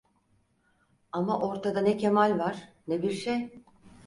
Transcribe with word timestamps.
Ama 1.11 1.39
ortada 1.39 1.81
ne 1.81 1.97
Kemal 1.97 2.39
var, 2.39 2.69
ne 2.87 3.01
bir 3.01 3.11
şey. 3.11 3.63